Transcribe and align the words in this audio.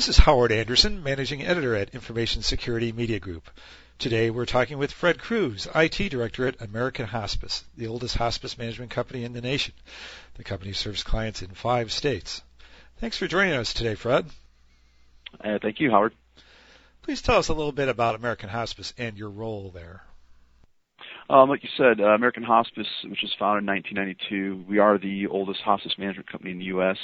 This 0.00 0.08
is 0.08 0.16
Howard 0.16 0.50
Anderson, 0.50 1.02
Managing 1.02 1.42
Editor 1.42 1.76
at 1.76 1.94
Information 1.94 2.40
Security 2.40 2.90
Media 2.90 3.18
Group. 3.18 3.50
Today 3.98 4.30
we're 4.30 4.46
talking 4.46 4.78
with 4.78 4.92
Fred 4.92 5.18
Cruz, 5.18 5.68
IT 5.74 6.08
Director 6.08 6.46
at 6.46 6.62
American 6.62 7.04
Hospice, 7.04 7.66
the 7.76 7.86
oldest 7.86 8.16
hospice 8.16 8.56
management 8.56 8.90
company 8.90 9.24
in 9.24 9.34
the 9.34 9.42
nation. 9.42 9.74
The 10.36 10.42
company 10.42 10.72
serves 10.72 11.02
clients 11.02 11.42
in 11.42 11.50
five 11.50 11.92
states. 11.92 12.40
Thanks 12.96 13.18
for 13.18 13.28
joining 13.28 13.52
us 13.52 13.74
today, 13.74 13.94
Fred. 13.94 14.24
Uh, 15.38 15.58
thank 15.60 15.80
you, 15.80 15.90
Howard. 15.90 16.14
Please 17.02 17.20
tell 17.20 17.36
us 17.36 17.48
a 17.48 17.54
little 17.54 17.70
bit 17.70 17.90
about 17.90 18.14
American 18.14 18.48
Hospice 18.48 18.94
and 18.96 19.18
your 19.18 19.28
role 19.28 19.70
there. 19.70 20.02
Um, 21.30 21.48
like 21.48 21.62
you 21.62 21.68
said, 21.76 22.00
uh, 22.00 22.06
American 22.06 22.42
Hospice, 22.42 22.88
which 23.04 23.20
was 23.22 23.32
founded 23.38 23.62
in 23.62 23.66
1992, 23.68 24.64
we 24.68 24.80
are 24.80 24.98
the 24.98 25.28
oldest 25.28 25.60
hospice 25.60 25.92
management 25.96 26.28
company 26.28 26.50
in 26.50 26.58
the 26.58 26.64
U.S. 26.64 26.96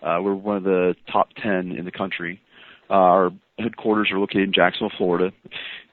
Uh, 0.00 0.18
we're 0.22 0.32
one 0.32 0.58
of 0.58 0.62
the 0.62 0.94
top 1.10 1.30
10 1.42 1.72
in 1.72 1.84
the 1.84 1.90
country. 1.90 2.40
Uh, 2.88 2.92
our 2.92 3.30
headquarters 3.58 4.10
are 4.12 4.18
located 4.20 4.44
in 4.44 4.52
Jacksonville, 4.52 4.92
Florida. 4.96 5.32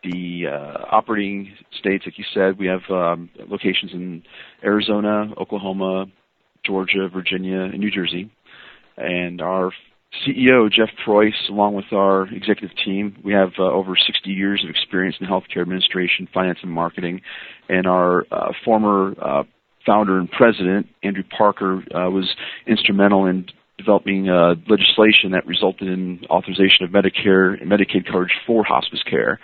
The 0.04 0.44
uh, 0.46 0.86
operating 0.92 1.54
states, 1.80 2.06
like 2.06 2.20
you 2.20 2.26
said, 2.36 2.60
we 2.60 2.68
have 2.68 2.82
um, 2.92 3.32
locations 3.50 3.94
in 3.94 4.22
Arizona, 4.64 5.34
Oklahoma, 5.40 6.06
Georgia, 6.64 7.10
Virginia, 7.12 7.62
and 7.62 7.80
New 7.80 7.90
Jersey. 7.90 8.30
And 8.96 9.42
our 9.42 9.72
CEO 10.20 10.70
Jeff 10.72 10.90
Preuss, 11.06 11.34
along 11.50 11.74
with 11.74 11.92
our 11.94 12.28
executive 12.28 12.76
team, 12.84 13.16
we 13.24 13.34
have 13.34 13.52
uh, 13.58 13.64
over 13.64 13.96
60 13.96 14.30
years 14.30 14.64
of 14.64 14.70
experience 14.70 15.16
in 15.22 15.28
healthcare 15.28 15.62
administration, 15.62 16.28
finance, 16.34 16.60
and 16.62 16.72
marketing. 16.72 17.22
And 17.70 17.88
our 17.88 18.26
uh, 18.32 18.52
former 18.66 19.16
uh, 19.22 19.44
founder 19.86 20.20
and 20.20 20.30
president, 20.30 20.88
Andrew 21.02 21.24
Parker, 21.36 21.84
uh, 21.96 22.10
was 22.10 22.36
instrumental 22.68 23.26
in 23.26 23.46
developing 23.78 24.30
uh, 24.30 24.56
legislation 24.68 25.32
that 25.32 25.48
resulted 25.48 25.88
in 25.88 26.20
authorization 26.30 26.84
of 26.86 26.92
Medicare 26.92 27.60
and 27.60 27.72
Medicaid 27.72 28.06
coverage 28.06 28.34
for 28.46 28.64
hospice 28.64 29.02
care. 29.10 29.40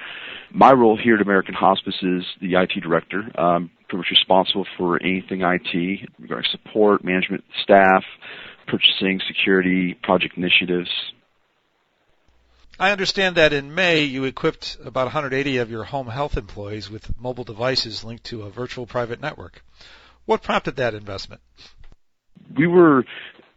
My 0.52 0.73
role 0.73 0.97
here 1.02 1.15
at 1.15 1.21
American 1.21 1.55
Hospice 1.55 1.95
is 2.02 2.23
the 2.41 2.55
IT 2.55 2.81
director. 2.81 3.23
I'm 3.35 3.71
pretty 3.89 3.97
much 3.97 4.11
responsible 4.11 4.67
for 4.77 5.02
anything 5.02 5.41
IT 5.41 6.09
regarding 6.19 6.49
support, 6.52 7.03
management, 7.03 7.43
staff, 7.63 8.03
purchasing, 8.67 9.19
security, 9.27 9.93
project 10.03 10.37
initiatives. 10.37 10.89
I 12.79 12.91
understand 12.91 13.35
that 13.37 13.53
in 13.53 13.73
May 13.73 14.03
you 14.03 14.25
equipped 14.25 14.77
about 14.85 15.05
180 15.05 15.57
of 15.57 15.71
your 15.71 15.83
home 15.83 16.07
health 16.07 16.37
employees 16.37 16.91
with 16.91 17.19
mobile 17.19 17.43
devices 17.43 18.03
linked 18.03 18.25
to 18.25 18.43
a 18.43 18.51
virtual 18.51 18.85
private 18.85 19.19
network. 19.19 19.63
What 20.25 20.43
prompted 20.43 20.75
that 20.75 20.93
investment? 20.93 21.41
We 22.55 22.67
were 22.67 23.03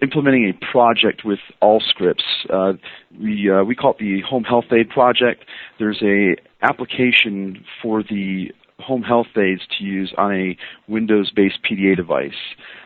implementing 0.01 0.49
a 0.49 0.73
project 0.73 1.23
with 1.25 1.39
Allscripts. 1.63 2.23
Uh, 2.49 2.79
we 3.21 3.51
uh, 3.51 3.63
we 3.65 3.75
call 3.75 3.93
it 3.93 3.99
the 3.99 4.23
Home 4.29 4.45
Health 4.45 4.73
Aid 4.73 4.89
Project. 4.89 5.45
There's 5.79 6.01
a 6.03 6.37
application 6.63 7.65
for 7.83 8.03
the 8.03 8.53
home 8.91 9.03
health 9.03 9.29
aides 9.37 9.63
to 9.79 9.85
use 9.85 10.13
on 10.19 10.35
a 10.35 10.57
Windows-based 10.91 11.61
PDA 11.63 11.97
device. 11.97 12.41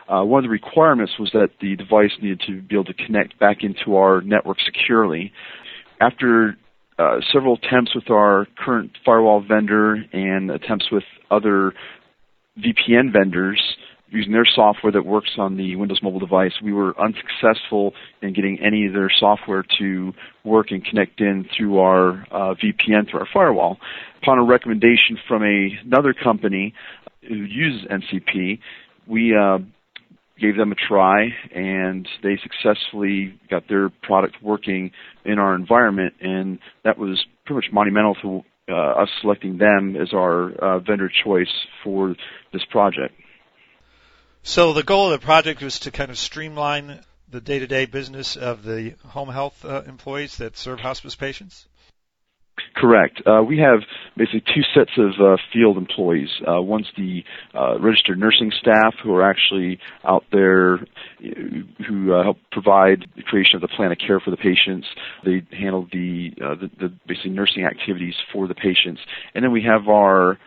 Uh, 0.07 0.23
one 0.23 0.37
of 0.37 0.43
the 0.43 0.49
requirements 0.49 1.13
was 1.17 1.31
that 1.33 1.49
the 1.61 1.75
device 1.75 2.11
needed 2.21 2.39
to 2.45 2.61
be 2.61 2.75
able 2.75 2.85
to 2.85 2.93
connect 2.93 3.39
back 3.39 3.63
into 3.63 3.95
our 3.95 4.21
network 4.21 4.57
securely. 4.63 5.33
After 5.99 6.57
uh, 6.99 7.21
several 7.33 7.55
attempts 7.55 7.95
with 7.95 8.11
our 8.11 8.45
current 8.55 8.91
firewall 9.03 9.41
vendor 9.41 9.95
and 10.13 10.51
attempts 10.51 10.91
with 10.91 11.03
other 11.31 11.73
VPN 12.59 13.11
vendors, 13.11 13.59
using 14.15 14.31
their 14.31 14.45
software 14.45 14.91
that 14.91 15.05
works 15.05 15.31
on 15.37 15.57
the 15.57 15.75
Windows 15.75 15.99
mobile 16.01 16.19
device, 16.19 16.53
we 16.63 16.73
were 16.73 16.93
unsuccessful 16.99 17.93
in 18.21 18.33
getting 18.33 18.59
any 18.59 18.87
of 18.87 18.93
their 18.93 19.09
software 19.19 19.63
to 19.79 20.13
work 20.43 20.71
and 20.71 20.83
connect 20.85 21.19
in 21.19 21.45
through 21.55 21.79
our 21.79 22.25
uh, 22.31 22.55
VPN 22.55 23.09
through 23.09 23.19
our 23.19 23.27
firewall. 23.33 23.77
Upon 24.21 24.39
a 24.39 24.43
recommendation 24.43 25.17
from 25.27 25.43
a, 25.43 25.69
another 25.85 26.13
company 26.13 26.73
who 27.27 27.35
uses 27.35 27.87
NCP, 27.87 28.59
we 29.07 29.35
uh, 29.35 29.59
gave 30.39 30.57
them 30.57 30.71
a 30.71 30.75
try 30.75 31.27
and 31.53 32.07
they 32.23 32.37
successfully 32.41 33.39
got 33.49 33.67
their 33.69 33.89
product 33.89 34.35
working 34.41 34.91
in 35.23 35.39
our 35.39 35.55
environment 35.55 36.13
and 36.19 36.59
that 36.83 36.97
was 36.97 37.25
pretty 37.45 37.67
much 37.67 37.73
monumental 37.73 38.15
to 38.15 38.43
uh, 38.67 39.01
us 39.01 39.09
selecting 39.21 39.57
them 39.57 39.95
as 39.95 40.09
our 40.13 40.51
uh, 40.53 40.79
vendor 40.79 41.09
choice 41.23 41.67
for 41.83 42.15
this 42.51 42.63
project. 42.69 43.13
So 44.47 44.73
the 44.73 44.83
goal 44.83 45.11
of 45.11 45.19
the 45.19 45.25
project 45.25 45.63
was 45.63 45.79
to 45.79 45.91
kind 45.91 46.11
of 46.11 46.19
streamline 46.19 46.99
the 47.27 47.41
day-to-day 47.41 47.87
business 47.87 48.35
of 48.35 48.63
the 48.63 48.93
home 49.07 49.29
health 49.29 49.65
uh, 49.65 49.81
employees 49.87 50.37
that 50.37 50.55
serve 50.55 50.81
hospice 50.81 51.15
patients. 51.15 51.65
Correct. 52.75 53.23
Uh, 53.25 53.41
we 53.41 53.57
have 53.57 53.79
basically 54.15 54.43
two 54.53 54.61
sets 54.75 54.91
of 54.97 55.13
uh, 55.19 55.37
field 55.51 55.77
employees. 55.77 56.29
Uh, 56.47 56.61
one's 56.61 56.87
the 56.95 57.23
uh, 57.55 57.79
registered 57.79 58.19
nursing 58.19 58.51
staff 58.61 58.93
who 59.03 59.15
are 59.15 59.27
actually 59.27 59.79
out 60.03 60.23
there 60.31 60.77
who 61.87 62.13
uh, 62.13 62.21
help 62.21 62.37
provide 62.51 63.03
the 63.15 63.23
creation 63.23 63.55
of 63.55 63.61
the 63.61 63.67
plan 63.67 63.91
of 63.91 63.97
care 63.97 64.19
for 64.19 64.29
the 64.29 64.37
patients. 64.37 64.85
They 65.25 65.41
handle 65.57 65.87
the, 65.91 66.33
uh, 66.39 66.55
the, 66.55 66.69
the 66.79 66.93
basically 67.07 67.31
nursing 67.31 67.65
activities 67.65 68.13
for 68.31 68.47
the 68.47 68.55
patients, 68.55 69.01
and 69.33 69.43
then 69.43 69.51
we 69.51 69.63
have 69.63 69.89
our 69.89 70.37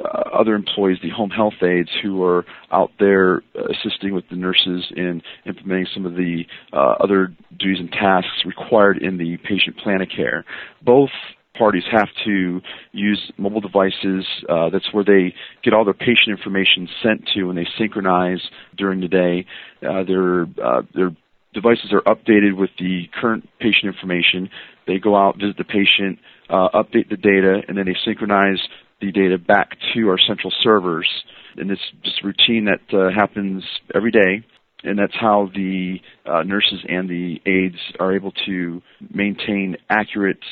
uh, 0.00 0.22
other 0.38 0.54
employees, 0.54 0.98
the 1.02 1.10
home 1.10 1.30
health 1.30 1.54
aides, 1.62 1.90
who 2.02 2.22
are 2.22 2.44
out 2.72 2.90
there 2.98 3.42
assisting 3.70 4.14
with 4.14 4.24
the 4.30 4.36
nurses 4.36 4.84
in 4.96 5.22
implementing 5.46 5.86
some 5.94 6.06
of 6.06 6.14
the 6.14 6.44
uh, 6.72 6.94
other 7.00 7.32
duties 7.58 7.80
and 7.80 7.90
tasks 7.92 8.44
required 8.44 8.98
in 8.98 9.18
the 9.18 9.36
patient 9.38 9.76
plan 9.78 10.00
of 10.00 10.08
care. 10.14 10.44
Both 10.82 11.10
parties 11.56 11.84
have 11.90 12.08
to 12.24 12.60
use 12.92 13.32
mobile 13.38 13.60
devices. 13.60 14.26
Uh, 14.48 14.70
that's 14.70 14.92
where 14.92 15.04
they 15.04 15.34
get 15.62 15.72
all 15.72 15.84
their 15.84 15.94
patient 15.94 16.28
information 16.28 16.88
sent 17.02 17.28
to, 17.34 17.48
and 17.48 17.58
they 17.58 17.66
synchronize 17.78 18.40
during 18.76 19.00
the 19.00 19.08
day. 19.08 19.46
Uh, 19.82 20.02
their 20.04 20.42
uh, 20.42 20.82
their 20.94 21.10
devices 21.52 21.92
are 21.92 22.02
updated 22.02 22.56
with 22.56 22.70
the 22.78 23.04
current 23.18 23.48
patient 23.60 23.84
information. 23.84 24.50
They 24.86 24.98
go 24.98 25.16
out, 25.16 25.38
visit 25.38 25.56
the 25.56 25.64
patient, 25.64 26.18
uh, 26.50 26.68
update 26.74 27.08
the 27.08 27.16
data, 27.16 27.62
and 27.66 27.78
then 27.78 27.86
they 27.86 27.96
synchronize 28.04 28.58
the 29.04 29.12
data 29.12 29.38
back 29.38 29.76
to 29.94 30.08
our 30.08 30.18
central 30.18 30.52
servers. 30.62 31.08
And 31.56 31.70
it's 31.70 31.82
just 32.02 32.22
a 32.22 32.26
routine 32.26 32.66
that 32.66 32.96
uh, 32.96 33.10
happens 33.14 33.64
every 33.94 34.10
day. 34.10 34.44
And 34.82 34.98
that's 34.98 35.14
how 35.18 35.50
the 35.54 36.00
uh, 36.26 36.42
nurses 36.42 36.84
and 36.86 37.08
the 37.08 37.40
aides 37.46 37.78
are 37.98 38.14
able 38.14 38.32
to 38.46 38.82
maintain 39.12 39.76
accurate 39.88 40.44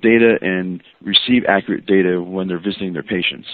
data 0.00 0.36
and 0.40 0.82
receive 1.00 1.44
accurate 1.48 1.86
data 1.86 2.20
when 2.20 2.48
they're 2.48 2.58
visiting 2.58 2.92
their 2.92 3.02
patients. 3.02 3.48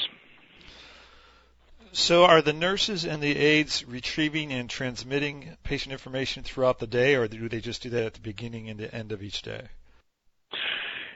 So, 1.93 2.25
are 2.25 2.43
the 2.43 2.53
nurses 2.53 3.05
and 3.05 3.23
the 3.23 3.37
aides 3.37 3.85
retrieving 3.87 4.53
and 4.53 4.69
transmitting 4.69 5.57
patient 5.63 5.93
information 5.93 6.43
throughout 6.43 6.79
the 6.79 6.87
day, 6.87 7.15
or 7.15 7.29
do 7.29 7.49
they 7.49 7.61
just 7.61 7.83
do 7.83 7.91
that 7.91 8.05
at 8.05 8.15
the 8.15 8.21
beginning 8.21 8.69
and 8.69 8.79
the 8.79 8.95
end 8.95 9.11
of 9.13 9.23
each 9.23 9.43
day? 9.43 9.69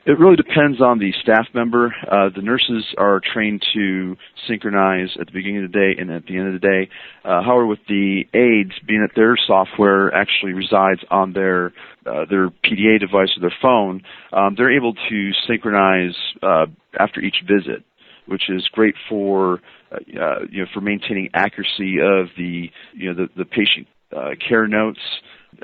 It 0.04 0.18
really 0.18 0.34
depends 0.34 0.80
on 0.80 0.98
the 0.98 1.12
staff 1.22 1.46
member. 1.54 1.94
Uh, 2.10 2.28
the 2.34 2.42
nurses 2.42 2.84
are 2.98 3.20
trained 3.20 3.62
to 3.72 4.16
synchronize 4.48 5.16
at 5.20 5.26
the 5.26 5.32
beginning 5.32 5.64
of 5.64 5.70
the 5.70 5.78
day 5.78 5.94
and 5.96 6.10
at 6.10 6.26
the 6.26 6.36
end 6.36 6.52
of 6.52 6.60
the 6.60 6.66
day. 6.66 6.90
Uh, 7.24 7.40
however, 7.42 7.66
with 7.66 7.78
the 7.88 8.24
aides, 8.34 8.72
being 8.86 9.02
that 9.02 9.14
their 9.14 9.36
software 9.46 10.12
actually 10.12 10.54
resides 10.54 11.00
on 11.10 11.32
their 11.34 11.66
uh, 12.04 12.24
their 12.28 12.48
PDA 12.50 12.98
device 12.98 13.30
or 13.36 13.42
their 13.42 13.54
phone, 13.62 14.02
um, 14.32 14.54
they're 14.56 14.76
able 14.76 14.92
to 15.08 15.30
synchronize 15.46 16.16
uh, 16.42 16.66
after 16.98 17.20
each 17.20 17.36
visit, 17.46 17.84
which 18.26 18.50
is 18.50 18.68
great 18.72 18.96
for 19.08 19.60
uh, 19.92 19.98
uh, 20.20 20.38
you 20.50 20.62
know 20.62 20.68
for 20.74 20.80
maintaining 20.80 21.28
accuracy 21.32 21.98
of 22.02 22.26
the 22.36 22.70
you 22.92 23.12
know 23.12 23.14
the, 23.14 23.28
the 23.36 23.44
patient 23.44 23.86
uh, 24.16 24.30
care 24.48 24.66
notes. 24.66 25.00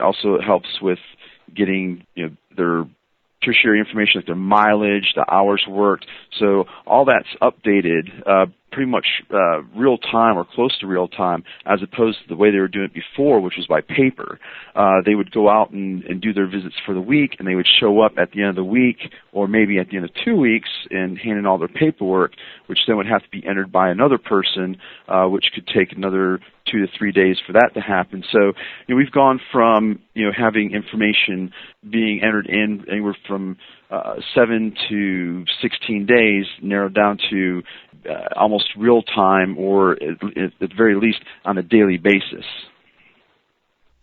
Also, 0.01 0.35
it 0.35 0.45
helps 0.45 0.69
with 0.81 1.01
getting 1.57 2.07
you 2.15 2.29
know 2.29 2.37
their 2.57 2.85
tertiary 3.45 3.79
information 3.79 4.21
like 4.21 4.27
their 4.27 4.35
mileage, 4.35 5.13
the 5.15 5.25
hours 5.33 5.65
worked. 5.69 6.07
So 6.39 6.65
all 6.87 7.05
that's 7.05 7.29
updated 7.41 8.11
uh, 8.27 8.47
pretty 8.71 8.91
much 8.91 9.07
uh, 9.33 9.63
real 9.77 9.99
time 9.99 10.37
or 10.37 10.45
close 10.45 10.77
to 10.79 10.87
real 10.87 11.09
time, 11.09 11.45
as 11.67 11.81
opposed 11.83 12.19
to 12.23 12.29
the 12.29 12.37
way 12.37 12.51
they 12.51 12.59
were 12.59 12.69
doing 12.69 12.87
it 12.87 12.95
before, 12.95 13.41
which 13.41 13.55
was 13.57 13.67
by 13.67 13.81
paper. 13.81 14.39
Uh, 14.75 15.01
they 15.05 15.15
would 15.15 15.31
go 15.33 15.49
out 15.49 15.71
and, 15.71 16.05
and 16.05 16.21
do 16.21 16.33
their 16.33 16.47
visits 16.47 16.75
for 16.85 16.95
the 16.95 17.01
week, 17.01 17.37
and 17.39 17.49
they 17.49 17.55
would 17.55 17.69
show 17.81 18.01
up 18.01 18.13
at 18.19 18.31
the 18.33 18.41
end 18.41 18.51
of 18.51 18.57
the 18.57 18.65
week, 18.65 18.99
or 19.33 19.49
maybe 19.49 19.79
at 19.79 19.89
the 19.89 19.97
end 19.97 20.05
of 20.05 20.11
two 20.25 20.37
weeks, 20.37 20.69
and 20.91 21.19
hand 21.19 21.39
in 21.39 21.47
all 21.47 21.59
their 21.59 21.69
paperwork, 21.69 22.33
which 22.67 22.81
then 22.87 22.97
would 22.97 23.07
have 23.07 23.23
to 23.23 23.31
be 23.31 23.45
entered 23.47 23.73
by 23.73 23.89
another 23.89 24.19
person, 24.19 24.77
uh, 25.09 25.27
which 25.27 25.47
could 25.55 25.67
take 25.67 25.93
another 25.93 26.41
two 26.71 26.85
to 26.85 26.93
three 26.99 27.13
days 27.13 27.37
for 27.47 27.53
that 27.53 27.71
to 27.75 27.81
happen. 27.81 28.23
So 28.31 28.39
you 28.87 28.95
know, 28.95 28.97
we've 28.97 29.11
gone 29.11 29.41
from 29.53 30.01
you 30.15 30.27
know 30.27 30.33
having 30.37 30.73
information 30.73 31.53
being 31.89 32.21
entered 32.23 32.47
in 32.47 32.85
anywhere 32.91 33.17
from 33.27 33.57
uh, 33.91 34.17
seven 34.35 34.75
to 34.91 35.45
16 35.63 36.05
days, 36.07 36.45
narrowed 36.61 36.95
down 36.95 37.19
to 37.31 37.63
uh, 38.09 38.29
almost 38.37 38.69
real 38.77 39.03
time 39.03 39.59
or 39.59 39.93
at, 39.93 40.23
at 40.37 40.53
the 40.61 40.69
very 40.77 40.95
least 40.95 41.21
on 41.45 41.59
a 41.59 41.63
daily 41.63 41.99
basis. 41.99 42.45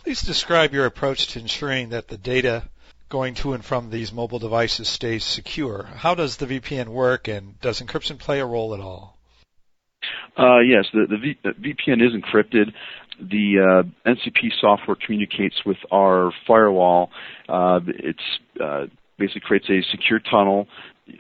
Please 0.04 0.22
describe 0.22 0.74
your 0.74 0.86
approach 0.86 1.28
to 1.28 1.40
ensuring 1.40 1.90
that 1.90 2.08
the 2.08 2.18
data 2.18 2.64
going 3.10 3.34
to 3.36 3.54
and 3.54 3.64
from 3.64 3.90
these 3.90 4.12
mobile 4.12 4.40
devices 4.40 4.88
stays 4.88 5.24
secure. 5.24 5.84
How 5.84 6.16
does 6.16 6.38
the 6.38 6.46
VPN 6.46 6.88
work, 6.88 7.28
and 7.28 7.60
does 7.62 7.82
encryption 7.82 8.18
play 8.18 8.40
a 8.40 8.46
role 8.46 8.74
at 8.74 8.80
all? 8.80 9.18
Uh, 10.38 10.60
yes, 10.60 10.86
the, 10.94 11.06
the, 11.10 11.18
v, 11.18 11.38
the, 11.44 11.52
VPN 11.52 12.06
is 12.06 12.14
encrypted. 12.14 12.74
The 13.20 13.84
uh, 14.06 14.10
NCP 14.10 14.52
software 14.60 14.98
communicates 15.04 15.56
with 15.66 15.78
our 15.92 16.32
firewall. 16.46 17.10
Uh, 17.48 17.80
it's 17.88 18.20
uh, 18.62 18.86
basically 19.18 19.42
creates 19.42 19.70
a 19.70 19.82
secure 19.92 20.20
tunnel, 20.20 20.68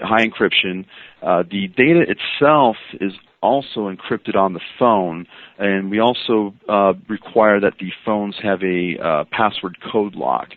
high 0.01 0.27
encryption. 0.27 0.85
Uh, 1.21 1.43
the 1.49 1.67
data 1.67 2.05
itself 2.07 2.77
is 2.99 3.13
also 3.41 3.93
encrypted 3.93 4.35
on 4.35 4.53
the 4.53 4.61
phone, 4.79 5.27
and 5.59 5.91
we 5.91 5.99
also 5.99 6.53
uh, 6.67 6.93
require 7.07 7.59
that 7.59 7.73
the 7.79 7.91
phones 8.03 8.35
have 8.41 8.61
a 8.63 8.97
uh, 9.01 9.23
password 9.31 9.77
code 9.91 10.15
lock. 10.15 10.49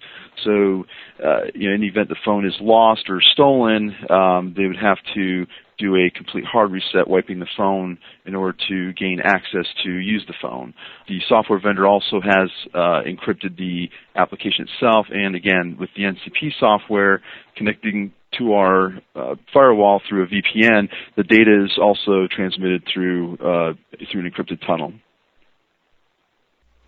So, 0.45 0.87
uh, 1.23 1.51
you 1.55 1.69
know, 1.69 1.75
in 1.75 1.81
the 1.81 1.89
event 1.89 2.09
the 2.09 2.17
phone 2.25 2.47
is 2.47 2.55
lost 2.61 3.11
or 3.11 3.21
stolen, 3.21 3.95
um, 4.09 4.55
they 4.57 4.67
would 4.67 4.79
have 4.79 4.99
to 5.15 5.47
do 5.79 5.95
a 5.97 6.11
complete 6.11 6.45
hard 6.45 6.73
reset, 6.73 7.07
wiping 7.07 7.39
the 7.39 7.47
phone 7.57 7.99
in 8.27 8.35
order 8.35 8.57
to 8.69 8.93
gain 8.95 9.21
access 9.23 9.67
to 9.85 9.91
use 9.91 10.25
the 10.27 10.35
phone. 10.43 10.75
The 11.09 11.21
software 11.29 11.61
vendor 11.61 11.87
also 11.87 12.21
has 12.21 12.51
uh, 12.75 13.03
encrypted 13.07 13.57
the 13.57 13.89
application 14.17 14.67
itself, 14.67 15.07
and 15.11 15.37
again, 15.37 15.77
with 15.79 15.91
the 15.97 16.03
NCP 16.03 16.53
software 16.59 17.23
connecting 17.57 18.13
to 18.39 18.55
our 18.55 18.93
uh, 19.15 19.37
firewall 19.53 20.01
through 20.09 20.25
a 20.25 20.27
VPN, 20.27 20.89
the 21.17 21.23
data 21.25 21.65
is 21.65 21.79
also 21.81 22.27
transmitted 22.31 22.85
through 22.93 23.35
uh, 23.37 23.73
through 24.11 24.27
an 24.27 24.31
encrypted 24.31 24.65
tunnel. 24.67 24.93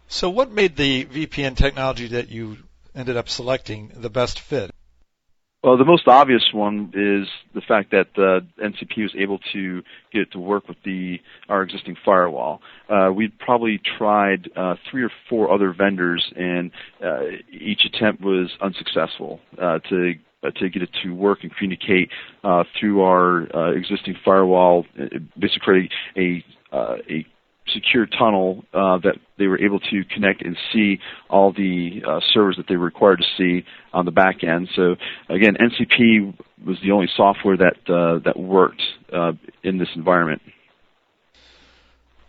So, 0.09 0.29
what 0.29 0.51
made 0.51 0.77
the 0.77 1.05
VPN 1.05 1.57
technology 1.57 2.09
that 2.09 2.29
you 2.31 2.59
ended 2.95 3.17
up 3.17 3.29
selecting 3.29 3.93
the 3.95 4.11
best 4.11 4.41
fit? 4.41 4.71
Well, 5.63 5.77
the 5.77 5.85
most 5.85 6.09
obvious 6.09 6.43
one 6.55 6.91
is 6.95 7.29
the 7.55 7.61
fact 7.61 7.91
that 7.91 8.09
uh, 8.17 8.41
NCP 8.65 9.03
was 9.03 9.15
able 9.17 9.39
to 9.53 9.83
get 10.11 10.23
it 10.23 10.33
to 10.33 10.39
work 10.39 10.67
with 10.67 10.79
the 10.85 11.21
our 11.51 11.63
existing 11.63 11.97
firewall. 12.03 12.63
Uh, 12.89 13.11
we 13.15 13.29
probably 13.29 13.79
tried 13.99 14.49
uh, 14.57 14.77
three 14.91 15.03
or 15.03 15.11
four 15.29 15.53
other 15.53 15.75
vendors, 15.75 16.33
and 16.35 16.71
uh, 17.05 17.25
each 17.53 17.83
attempt 17.85 18.23
was 18.23 18.51
unsuccessful 18.63 19.39
uh, 19.61 19.81
to 19.91 20.15
to 20.43 20.69
get 20.69 20.83
it 20.83 20.91
to 21.03 21.11
work 21.11 21.41
and 21.43 21.55
communicate 21.55 22.11
uh, 22.43 22.65
through 22.79 23.03
our 23.03 23.55
uh, 23.55 23.73
existing 23.73 24.17
firewall, 24.25 24.87
uh, 24.99 25.19
basically 25.39 25.91
a 26.17 26.45
uh, 26.73 26.97
a 27.09 27.27
secure 27.75 28.07
tunnel 28.07 28.65
uh, 28.73 28.99
that 28.99 29.17
they 29.39 29.47
were 29.47 29.61
able 29.61 29.79
to 29.79 30.03
connect 30.13 30.43
and 30.43 30.57
see 30.73 30.99
all 31.29 31.53
the 31.53 32.03
uh, 32.07 32.21
servers 32.33 32.57
that 32.57 32.67
they 32.69 32.77
were 32.77 32.87
required 32.87 33.19
to 33.19 33.25
see 33.37 33.65
on 33.93 34.05
the 34.05 34.11
back 34.11 34.43
end. 34.43 34.69
So 34.75 34.97
again, 35.29 35.57
NCP 35.61 36.35
was 36.65 36.79
the 36.83 36.93
only 36.93 37.09
software 37.17 37.57
that 37.57 37.93
uh, 37.93 38.21
that 38.25 38.39
worked 38.39 38.83
uh, 39.13 39.33
in 39.63 39.79
this 39.79 39.89
environment. 39.95 40.43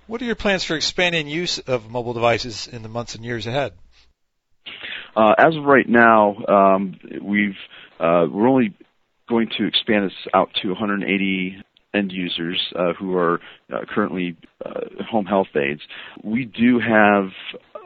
What 0.07 0.21
are 0.21 0.25
your 0.25 0.35
plans 0.35 0.63
for 0.63 0.75
expanding 0.75 1.27
use 1.27 1.59
of 1.59 1.89
mobile 1.89 2.13
devices 2.13 2.67
in 2.67 2.83
the 2.83 2.89
months 2.89 3.15
and 3.15 3.23
years 3.23 3.47
ahead? 3.47 3.73
Uh, 5.15 5.33
as 5.37 5.55
of 5.55 5.63
right 5.63 5.87
now, 5.87 6.35
um, 6.47 6.99
we've 7.21 7.57
uh, 8.01 8.25
we're 8.31 8.47
only 8.47 8.73
going 9.29 9.49
to 9.57 9.65
expand 9.65 10.05
this 10.05 10.17
out 10.33 10.49
to 10.61 10.69
180 10.69 11.63
end 11.93 12.11
users 12.11 12.59
uh, 12.77 12.93
who 12.97 13.15
are 13.15 13.39
uh, 13.73 13.79
currently 13.93 14.37
uh, 14.65 15.03
home 15.09 15.25
health 15.25 15.47
aides. 15.55 15.81
We 16.23 16.45
do 16.45 16.79
have 16.79 17.29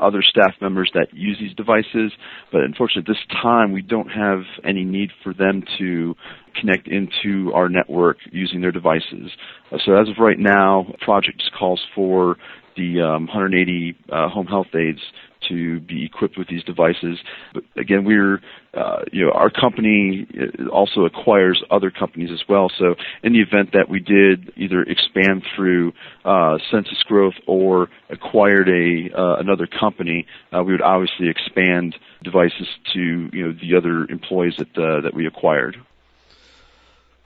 other 0.01 0.21
staff 0.21 0.53
members 0.62 0.91
that 0.94 1.07
use 1.13 1.38
these 1.39 1.56
devices, 1.56 2.12
but 2.51 2.62
unfortunately 2.62 3.03
at 3.07 3.07
this 3.07 3.38
time 3.41 3.71
we 3.71 3.81
don't 3.81 4.09
have 4.09 4.39
any 4.63 4.83
need 4.83 5.09
for 5.23 5.33
them 5.33 5.63
to 5.77 6.15
connect 6.59 6.88
into 6.88 7.51
our 7.53 7.69
network 7.69 8.17
using 8.31 8.62
their 8.62 8.71
devices. 8.71 9.31
Uh, 9.71 9.77
so 9.85 9.94
as 9.95 10.07
of 10.09 10.15
right 10.19 10.39
now, 10.39 10.85
project 11.01 11.41
calls 11.57 11.81
for 11.94 12.38
the 12.75 13.01
um, 13.01 13.27
180 13.27 13.95
uh, 14.10 14.30
home 14.30 14.48
health 14.48 14.68
aides 14.75 15.01
to 15.50 15.80
be 15.80 16.06
equipped 16.06 16.38
with 16.38 16.48
these 16.48 16.63
devices. 16.63 17.19
But 17.54 17.63
again, 17.77 18.04
we're 18.04 18.42
uh, 18.74 19.04
you 19.12 19.25
know 19.25 19.31
our 19.31 19.50
company 19.50 20.27
also 20.72 21.06
acquires 21.06 21.63
other 21.72 21.92
companies 21.92 22.30
as 22.31 22.42
well. 22.48 22.69
So 22.77 22.95
in 23.24 23.33
the 23.33 23.39
event 23.39 23.72
that 23.74 23.89
we 23.89 24.00
did 24.00 24.51
either 24.56 24.81
expand 24.83 25.44
through 25.56 25.94
uh, 26.24 26.57
census 26.72 27.01
growth 27.04 27.36
or 27.48 27.89
acquired 28.10 28.69
a 28.69 29.10
uh, 29.16 29.36
another 29.38 29.68
company, 29.68 30.25
uh, 30.54 30.63
we 30.63 30.74
would 30.74 30.81
obviously 30.81 31.30
expand 31.30 31.95
devices 32.24 32.68
to 32.94 33.30
you 33.31 33.48
know 33.48 33.54
the 33.54 33.77
other 33.77 34.06
employees 34.12 34.54
that 34.57 34.77
uh, 34.77 35.01
that 35.01 35.13
we 35.13 35.27
acquired. 35.27 35.77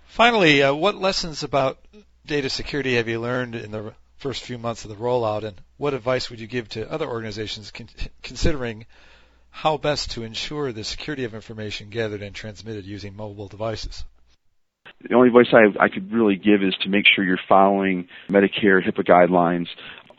Finally, 0.05 0.63
uh, 0.63 0.73
what 0.73 0.95
lessons 0.95 1.43
about 1.43 1.77
data 2.25 2.49
security 2.49 2.95
have 2.95 3.07
you 3.07 3.19
learned 3.19 3.55
in 3.55 3.71
the 3.71 3.93
first 4.19 4.43
few 4.43 4.57
months 4.57 4.83
of 4.83 4.89
the 4.89 4.97
rollout, 4.97 5.43
and 5.43 5.59
what 5.77 5.93
advice 5.93 6.29
would 6.29 6.39
you 6.39 6.47
give 6.47 6.67
to 6.69 6.91
other 6.91 7.07
organizations 7.07 7.71
con- 7.71 7.87
considering 8.21 8.85
how 9.49 9.77
best 9.77 10.11
to 10.11 10.23
ensure 10.23 10.71
the 10.71 10.83
security 10.83 11.23
of 11.23 11.33
information 11.33 11.89
gathered 11.89 12.21
and 12.21 12.35
transmitted 12.35 12.85
using 12.85 13.15
mobile 13.15 13.47
devices? 13.47 14.03
The 15.01 15.15
only 15.15 15.29
advice 15.29 15.53
I, 15.53 15.85
I 15.85 15.87
could 15.87 16.11
really 16.11 16.35
give 16.35 16.61
is 16.61 16.75
to 16.83 16.89
make 16.89 17.05
sure 17.15 17.23
you're 17.23 17.39
following 17.47 18.09
Medicare 18.29 18.85
HIPAA 18.85 19.07
guidelines. 19.07 19.67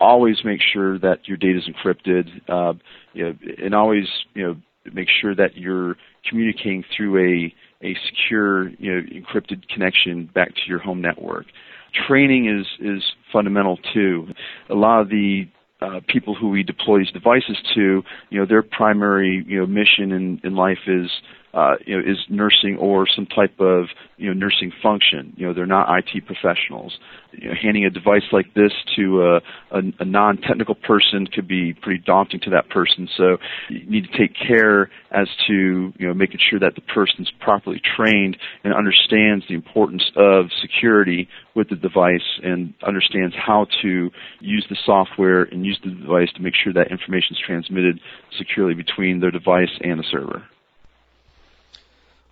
Always 0.01 0.37
make 0.45 0.61
sure 0.73 0.99
that 0.99 1.29
your 1.29 1.37
data 1.37 1.59
is 1.59 1.69
encrypted, 1.69 2.27
uh, 2.49 2.73
you 3.13 3.25
know, 3.25 3.35
and 3.63 3.75
always 3.75 4.07
you 4.35 4.47
know 4.47 4.57
make 4.91 5.09
sure 5.21 5.35
that 5.35 5.57
you're 5.57 5.97
communicating 6.29 6.85
through 6.97 7.19
a 7.19 7.55
a 7.83 7.97
secure, 8.09 8.71
you 8.71 8.95
know, 8.95 9.03
encrypted 9.03 9.69
connection 9.69 10.25
back 10.25 10.55
to 10.55 10.61
your 10.67 10.79
home 10.79 11.03
network 11.03 11.47
training 11.93 12.47
is 12.47 12.67
is 12.81 13.03
fundamental 13.33 13.79
too. 13.93 14.29
A 14.69 14.75
lot 14.75 15.01
of 15.01 15.09
the 15.09 15.49
uh, 15.81 16.01
people 16.09 16.35
who 16.35 16.51
we 16.51 16.63
deploy 16.63 16.99
these 16.99 17.11
devices 17.11 17.57
to, 17.75 18.03
you 18.31 18.39
know, 18.39 18.47
their 18.47 18.63
primary 18.63 19.45
you 19.47 19.61
know 19.61 19.67
mission 19.67 20.13
in, 20.13 20.41
in 20.45 20.55
life 20.55 20.79
is 20.87 21.11
uh, 21.53 21.75
you 21.87 21.97
know, 21.97 22.11
is 22.11 22.19
nursing 22.29 22.77
or 22.79 23.07
some 23.09 23.27
type 23.27 23.59
of 23.59 23.87
you 24.17 24.29
know 24.29 24.33
nursing 24.33 24.73
function. 24.83 25.33
You 25.37 25.49
know, 25.49 25.55
they're 25.55 25.67
not 25.67 25.89
IT 25.99 26.27
professionals. 26.27 26.99
You 27.33 27.49
know, 27.49 27.55
handing 27.61 27.85
a 27.85 27.91
device 27.91 28.25
like 28.33 28.55
this 28.55 28.73
to 28.97 29.23
a, 29.23 29.37
a, 29.77 29.83
a 30.01 30.05
non-technical 30.05 30.75
person 30.75 31.27
could 31.27 31.49
be 31.49 31.75
pretty 31.75 32.03
daunting 32.05 32.41
to 32.41 32.51
that 32.51 32.69
person. 32.71 33.09
So 33.17 33.39
you 33.69 33.89
need 33.89 34.05
to 34.11 34.19
take 34.19 34.35
care 34.37 34.91
as 35.11 35.29
to 35.49 35.93
you 35.97 36.07
know 36.07 36.15
making 36.15 36.41
sure 36.49 36.61
that 36.61 36.75
the 36.75 36.83
person's 36.83 37.31
properly 37.41 37.81
trained 37.97 38.37
and 38.63 38.73
understands 38.75 39.45
the 39.49 39.55
importance 39.55 40.05
of 40.17 40.47
security 40.61 41.29
with 41.55 41.69
the 41.69 41.77
device 41.77 42.39
and 42.43 42.75
understands 42.87 43.35
how 43.35 43.67
to 43.83 44.11
use 44.41 44.67
the 44.71 44.77
software 44.87 45.43
and 45.43 45.67
use 45.67 45.79
the 45.85 45.91
device 45.91 46.29
to 46.35 46.43
make 46.43 46.55
sure 46.55 46.73
that 46.73 46.91
information 46.91 47.37
is 47.37 47.39
transmitted 47.45 48.01
securely 48.39 48.75
between 48.75 49.21
their 49.21 49.31
device 49.31 49.71
and 49.81 49.99
the 49.99 50.05
server. 50.11 50.45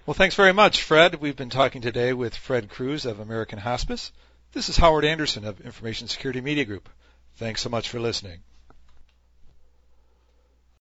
Well, 0.08 0.14
thanks 0.14 0.36
very 0.36 0.54
much, 0.54 0.84
Fred. 0.84 1.16
We've 1.16 1.36
been 1.36 1.50
talking 1.50 1.82
today 1.82 2.14
with 2.14 2.34
Fred 2.34 2.70
Cruz 2.70 3.04
of 3.04 3.20
American 3.20 3.58
Hospice. 3.58 4.10
This 4.52 4.70
is 4.70 4.78
Howard 4.78 5.04
Anderson 5.04 5.44
of 5.44 5.60
Information 5.60 6.08
Security 6.08 6.40
Media 6.40 6.64
Group. 6.64 6.88
Thanks 7.36 7.60
so 7.60 7.68
much 7.68 7.90
for 7.90 8.00
listening. 8.00 8.38